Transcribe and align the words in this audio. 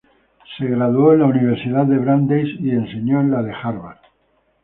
Se 0.57 0.65
graduó 0.65 1.13
en 1.13 1.19
Brandeis 1.29 2.59
University 2.59 2.69
y 2.69 2.71
enseñó 2.71 3.21
en 3.21 3.35
Harvard 3.35 3.49
University. 3.71 4.09